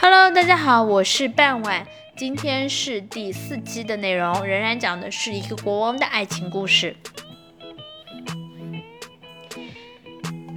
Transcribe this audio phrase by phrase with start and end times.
[0.00, 1.86] Hello，大家好，我是半晚。
[2.16, 6.96] 今天是第四期的内容，仍然讲的是一个国王的爱情故事。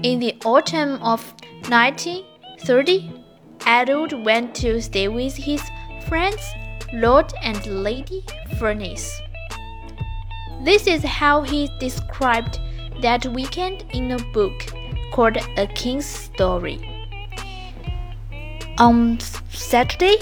[0.03, 1.21] In the autumn of
[1.69, 3.09] 1930,
[3.65, 5.61] Edward went to stay with his
[6.07, 6.41] friends,
[6.93, 8.23] Lord and Lady
[8.59, 9.09] Furnace.
[10.63, 12.59] This is how he described
[13.01, 14.53] that weekend in a book
[15.11, 16.88] called A King's Story.
[18.80, 19.20] On
[19.50, 20.16] Saturday,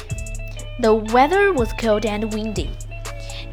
[0.81, 2.69] the weather was cold and windy.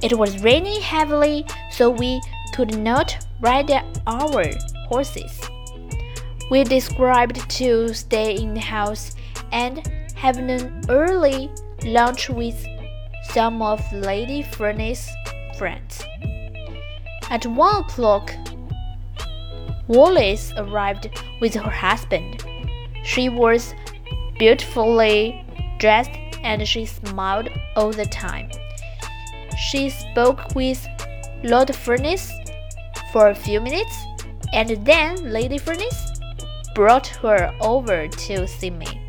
[0.01, 2.19] It was raining heavily, so we
[2.55, 3.69] could not ride
[4.07, 4.45] our
[4.87, 5.39] horses.
[6.49, 9.15] We described to stay in the house
[9.51, 11.51] and have an early
[11.83, 12.65] lunch with
[13.29, 15.15] some of Lady Furness's
[15.55, 16.03] friends.
[17.29, 18.33] At one o'clock,
[19.87, 22.43] Wallis arrived with her husband.
[23.03, 23.75] She was
[24.37, 25.45] beautifully
[25.79, 26.11] dressed
[26.43, 28.49] and she smiled all the time.
[29.57, 30.85] She spoke with
[31.43, 32.31] Lord Furness
[33.11, 33.95] for a few minutes
[34.53, 36.11] and then Lady Furness
[36.73, 39.01] brought her over to see me.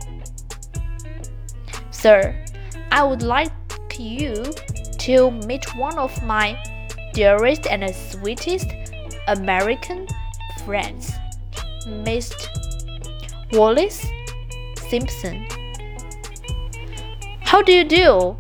[1.91, 2.45] Sir,
[2.93, 3.53] I would like
[3.99, 4.45] you
[4.99, 6.57] to meet one of my
[7.15, 8.69] dearest and sweetest
[9.27, 10.07] American
[10.65, 11.13] friends,
[11.87, 12.49] Mr.
[13.53, 14.07] Wallis
[14.89, 15.47] Simpson.
[17.41, 18.37] How do you do?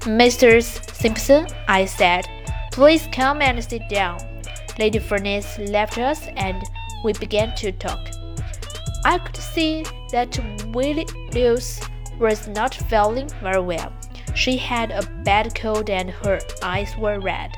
[0.00, 0.62] Mr.
[0.62, 2.26] Simpson, I said.
[2.72, 4.18] Please come and sit down.
[4.78, 6.62] Lady Furness left us and
[7.04, 8.00] we began to talk.
[9.04, 10.38] I could see that
[10.72, 11.80] Wallis
[12.18, 13.92] was not feeling very well.
[14.34, 17.52] She had a bad cold and her eyes were red.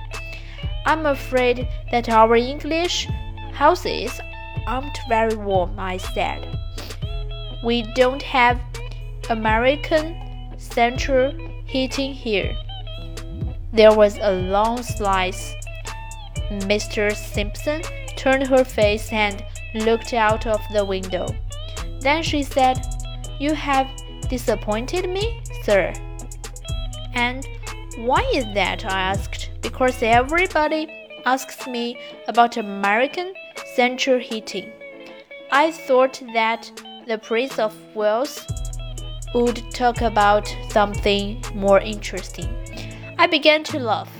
[0.85, 3.09] I'm afraid that our English
[3.53, 4.21] houses
[4.67, 6.59] aren't very warm, I said.
[7.65, 8.61] We don't have
[9.31, 10.17] American
[10.59, 11.33] central
[11.65, 12.57] heating here.
[13.73, 15.55] There was a long silence.
[16.51, 17.15] Mr.
[17.15, 17.83] Simpson
[18.17, 21.27] turned her face and looked out of the window.
[22.01, 22.79] Then she said,
[23.39, 23.89] You have
[24.29, 25.93] disappointed me, sir.
[27.15, 27.47] And
[27.99, 28.85] why is that?
[28.85, 29.51] I asked.
[29.61, 30.89] Because everybody
[31.25, 33.35] asks me about American
[33.75, 34.71] central heating.
[35.51, 36.71] I thought that
[37.07, 38.45] the Prince of Wales
[39.33, 42.49] would talk about something more interesting.
[43.17, 44.11] I began to laugh.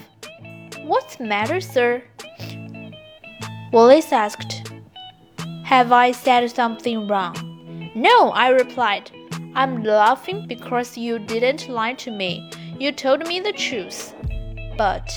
[0.85, 2.05] What's the matter, sir?
[3.73, 4.71] Wallis asked.
[5.65, 7.91] Have I said something wrong?
[7.97, 9.11] No, I replied.
[9.57, 12.49] I'm laughing because you didn't lie to me.
[12.79, 14.15] You told me the truth.
[14.79, 15.13] But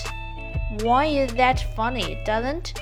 [0.82, 2.20] why is that funny?
[2.26, 2.82] Doesn't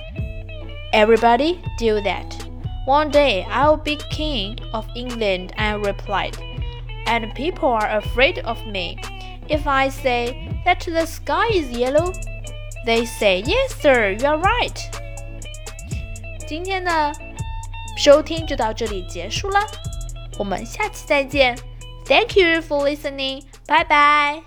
[0.93, 2.46] everybody do that?
[2.86, 6.36] One day I'll be king of England, I replied,
[7.06, 8.98] and people are afraid of me.
[9.48, 12.12] If I say that the sky is yellow,
[12.84, 14.78] they say, Yes, sir, you're right.
[16.46, 17.12] 今天的
[17.96, 19.60] 收听就到这里结束了，
[20.38, 21.56] 我们下期再见。
[22.04, 23.44] Thank you for listening.
[23.66, 24.45] Bye bye.